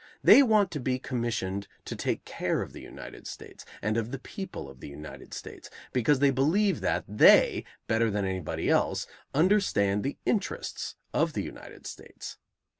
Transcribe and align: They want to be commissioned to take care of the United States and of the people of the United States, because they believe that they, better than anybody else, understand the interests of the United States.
They 0.23 0.41
want 0.41 0.71
to 0.71 0.79
be 0.79 0.97
commissioned 0.97 1.67
to 1.85 1.95
take 1.95 2.25
care 2.25 2.63
of 2.63 2.73
the 2.73 2.81
United 2.81 3.27
States 3.27 3.65
and 3.83 3.97
of 3.97 4.09
the 4.09 4.17
people 4.17 4.67
of 4.67 4.79
the 4.79 4.89
United 4.89 5.31
States, 5.31 5.69
because 5.93 6.17
they 6.17 6.31
believe 6.31 6.81
that 6.81 7.03
they, 7.07 7.65
better 7.85 8.09
than 8.09 8.25
anybody 8.25 8.67
else, 8.67 9.05
understand 9.35 10.01
the 10.01 10.17
interests 10.25 10.95
of 11.13 11.33
the 11.33 11.43
United 11.43 11.85
States. 11.85 12.39